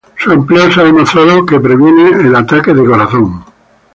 Su 0.17 0.31
empleo 0.31 0.71
se 0.71 0.81
ha 0.81 0.83
demostrado 0.85 1.45
previene 1.45 2.21
el 2.27 2.35
ataque 2.35 2.73
de 2.73 2.83
corazón. 2.83 3.45